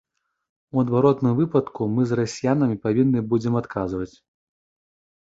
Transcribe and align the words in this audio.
У 0.75 0.79
адваротным 0.83 1.33
выпадку 1.39 1.81
мы 1.97 2.05
з 2.11 2.17
расіянамі 2.19 2.77
павінны 2.85 3.19
будзем 3.33 3.53
адказваць. 3.61 4.15